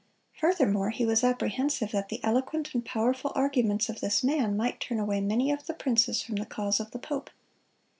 Furthermore, 0.33 0.89
he 0.89 1.05
was 1.05 1.23
apprehensive 1.23 1.91
that 1.91 2.09
the 2.09 2.19
eloquent 2.23 2.73
and 2.73 2.83
powerful 2.83 3.31
arguments 3.35 3.87
of 3.87 3.99
this 4.01 4.23
man 4.23 4.57
might 4.57 4.79
turn 4.79 4.97
away 4.99 5.21
many 5.21 5.51
of 5.51 5.67
the 5.67 5.75
princes 5.75 6.23
from 6.23 6.37
the 6.37 6.45
cause 6.47 6.79
of 6.79 6.89
the 6.89 6.97
pope. 6.97 7.29